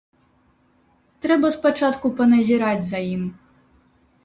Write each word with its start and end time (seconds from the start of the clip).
Трэба 1.25 1.51
спачатку 1.57 2.13
паназіраць 2.23 2.85
за 2.91 3.05
ім. 3.13 3.23